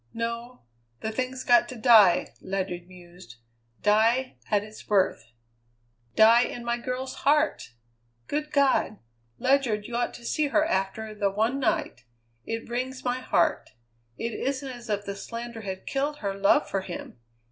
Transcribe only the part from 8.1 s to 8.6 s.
Good